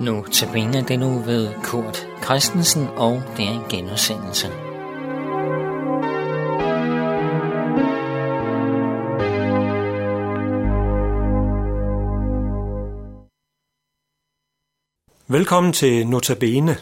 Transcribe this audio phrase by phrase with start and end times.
[0.00, 4.46] Nu tabiner den nu ved Kurt Christensen, og det er en genudsendelse.
[15.28, 16.76] Velkommen til Notabene.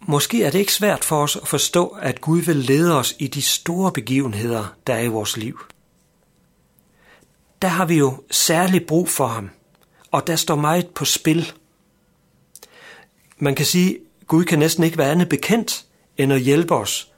[0.00, 3.26] Måske er det ikke svært for os at forstå, at Gud vil lede os i
[3.26, 5.60] de store begivenheder, der er i vores liv.
[7.62, 9.50] Der har vi jo særlig brug for ham,
[10.10, 11.52] og der står meget på spil.
[13.42, 15.84] Man kan sige, at Gud kan næsten ikke være andet bekendt,
[16.18, 17.12] end at hjælpe os,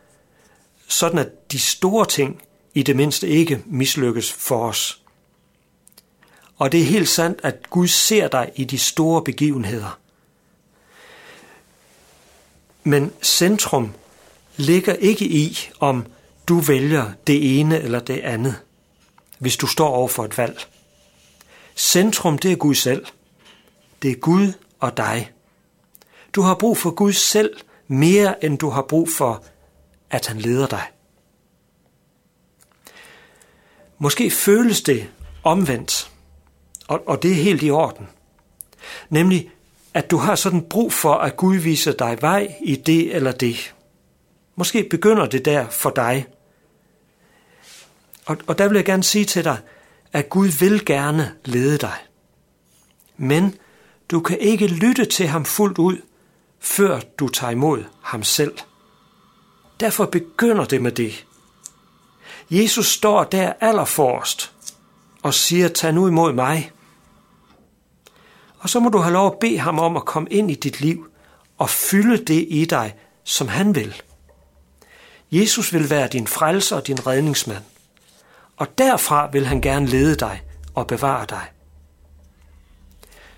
[0.89, 2.43] sådan at de store ting
[2.75, 5.03] i det mindste ikke mislykkes for os.
[6.57, 9.99] Og det er helt sandt, at Gud ser dig i de store begivenheder.
[12.85, 13.93] Men centrum
[14.57, 16.07] ligger ikke i, om
[16.49, 18.61] du vælger det ene eller det andet,
[19.39, 20.67] hvis du står over for et valg.
[21.77, 23.07] Centrum, det er Gud selv.
[24.03, 25.34] Det er Gud og dig.
[26.35, 27.57] Du har brug for Gud selv
[27.89, 29.45] mere, end du har brug for,
[30.11, 30.83] at han leder dig.
[33.99, 35.11] Måske føles det
[35.43, 36.11] omvendt,
[36.89, 38.09] og, og det er helt i orden.
[39.11, 39.51] Nemlig,
[39.95, 43.75] at du har sådan brug for, at Gud viser dig vej i det eller det.
[44.57, 46.27] Måske begynder det der for dig.
[48.27, 49.59] Og, og der vil jeg gerne sige til dig,
[50.13, 51.97] at Gud vil gerne lede dig.
[53.17, 53.55] Men
[54.11, 55.99] du kan ikke lytte til ham fuldt ud,
[56.65, 58.59] før du tager imod ham selv.
[59.81, 61.27] Derfor begynder det med det.
[62.51, 64.53] Jesus står der allerforrest
[65.23, 66.71] og siger, tag nu imod mig.
[68.59, 70.81] Og så må du have lov at bede ham om at komme ind i dit
[70.81, 71.07] liv
[71.59, 74.03] og fylde det i dig, som han vil.
[75.33, 77.65] Jesus vil være din frelser og din redningsmand.
[78.57, 80.43] Og derfra vil han gerne lede dig
[80.75, 81.51] og bevare dig.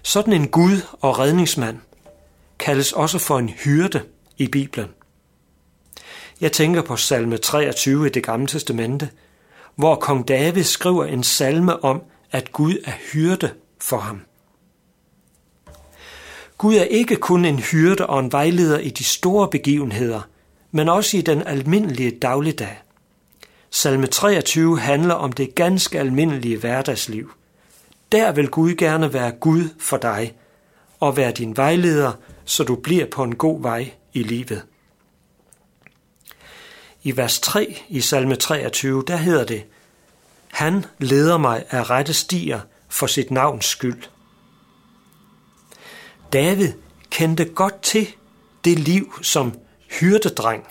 [0.03, 1.79] Sådan en Gud og redningsmand
[2.59, 4.03] kaldes også for en hyrde
[4.39, 4.89] i Bibelen.
[6.41, 9.11] Jeg tænker på salme 23 i det gamle testamente,
[9.75, 12.03] hvor kong David skriver en salme om,
[12.33, 13.51] at Gud er hyrde
[13.81, 14.21] for ham.
[16.59, 20.21] Gud er ikke kun en hyrde og en vejleder i de store begivenheder,
[20.71, 22.83] men også i den almindelige dagligdag.
[23.71, 27.33] Salme 23 handler om det ganske almindelige hverdagsliv.
[28.13, 30.35] Der vil Gud gerne være Gud for dig
[31.01, 32.13] og være din vejleder,
[32.47, 34.65] så du bliver på en god vej i livet.
[37.03, 39.65] I vers 3 i salme 23, der hedder det,
[40.49, 44.03] Han leder mig af rette stier for sit navns skyld.
[46.33, 46.73] David
[47.11, 48.09] kendte godt til
[48.65, 49.59] det liv som
[50.01, 50.65] hyrdedreng,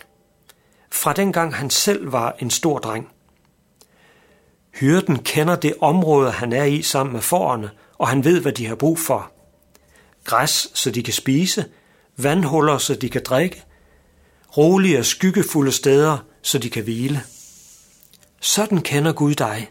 [0.92, 3.10] fra dengang han selv var en stor dreng.
[4.80, 8.68] Hyrden kender det område, han er i sammen med forerne, og han ved, hvad de
[8.68, 9.32] har brug for.
[10.26, 11.66] Græs, så de kan spise,
[12.18, 13.64] vandhuller, så de kan drikke,
[14.58, 17.22] rolige og skyggefulde steder, så de kan hvile.
[18.42, 19.70] Sådan kender Gud dig.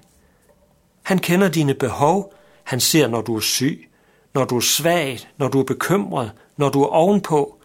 [1.03, 2.35] Han kender dine behov,
[2.65, 3.91] han ser, når du er syg,
[4.35, 7.59] når du er svag, når du er bekymret, når du er ovenpå,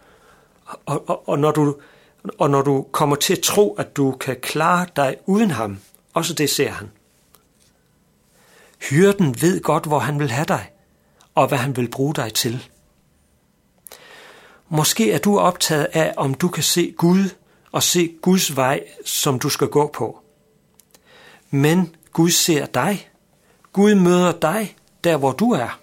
[0.86, 1.76] og, og, og, når du,
[2.38, 5.78] og når du kommer til at tro, at du kan klare dig uden ham.
[6.14, 6.90] Også det ser han.
[8.90, 10.70] Hyrden ved godt, hvor han vil have dig,
[11.34, 12.68] og hvad han vil bruge dig til.
[14.72, 17.28] Måske er du optaget af, om du kan se Gud
[17.72, 20.20] og se Guds vej, som du skal gå på.
[21.50, 23.10] Men Gud ser dig.
[23.72, 25.80] Gud møder dig der, hvor du er.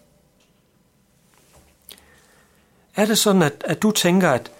[2.95, 4.51] Er det sådan, at, at du tænker, at,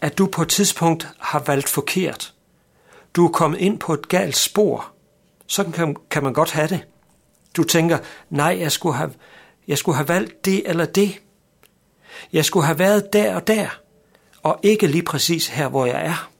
[0.00, 2.34] at du på et tidspunkt har valgt forkert?
[3.14, 4.92] Du er kommet ind på et galt spor.
[5.46, 6.86] Sådan kan, kan man godt have det.
[7.56, 7.98] Du tænker,
[8.30, 9.14] nej, jeg skulle, have,
[9.68, 11.20] jeg skulle have valgt det eller det.
[12.32, 13.68] Jeg skulle have været der og der,
[14.42, 16.30] og ikke lige præcis her, hvor jeg er.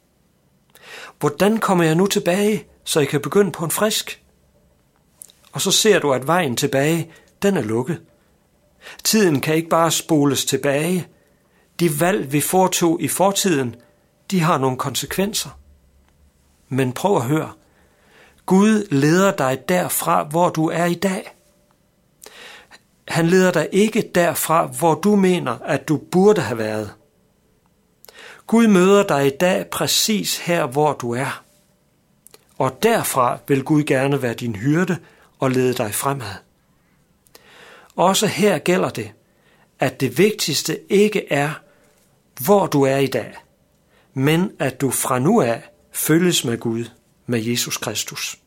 [1.19, 4.23] Hvordan kommer jeg nu tilbage, så jeg kan begynde på en frisk?
[5.53, 7.11] Og så ser du, at vejen tilbage,
[7.43, 8.01] den er lukket.
[9.05, 11.07] Tiden kan ikke bare spoles tilbage.
[11.81, 13.77] De valg, vi foretog i fortiden,
[14.31, 15.51] de har nogle konsekvenser.
[16.69, 17.53] Men prøv at høre.
[18.47, 21.38] Gud leder dig derfra, hvor du er i dag.
[23.09, 26.95] Han leder dig ikke derfra, hvor du mener, at du burde have været.
[28.47, 31.45] Gud møder dig i dag præcis her, hvor du er.
[32.59, 34.97] Og derfra vil Gud gerne være din hyrde
[35.39, 36.35] og lede dig fremad.
[37.97, 39.11] Også her gælder det,
[39.79, 41.51] at det vigtigste ikke er,
[42.45, 43.35] hvor du er i dag,
[44.15, 45.63] men at du fra nu af
[45.93, 46.85] følges med Gud,
[47.27, 48.39] med Jesus Kristus.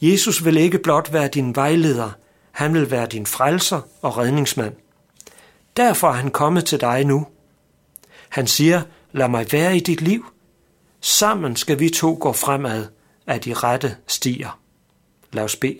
[0.00, 2.10] Jesus vil ikke blot være din vejleder,
[2.58, 4.74] han vil være din frelser og redningsmand.
[5.76, 7.26] Derfor er han kommet til dig nu.
[8.28, 8.82] Han siger,
[9.12, 10.26] lad mig være i dit liv.
[11.00, 12.86] Sammen skal vi to gå fremad
[13.26, 14.60] af de rette stier.
[15.32, 15.78] Lad os bede.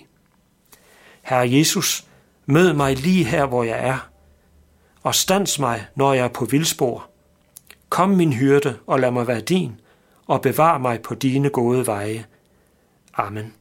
[1.22, 2.04] Herre Jesus,
[2.46, 4.08] mød mig lige her, hvor jeg er,
[5.02, 7.10] og stands mig, når jeg er på vildspor.
[7.88, 9.80] Kom min hyrde og lad mig være din,
[10.26, 12.24] og bevar mig på dine gode veje.
[13.14, 13.57] Amen.